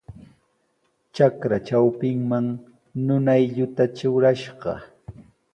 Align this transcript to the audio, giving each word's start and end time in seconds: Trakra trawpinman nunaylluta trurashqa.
Trakra 1.13 1.57
trawpinman 1.67 2.45
nunaylluta 3.05 3.83
trurashqa. 3.97 4.73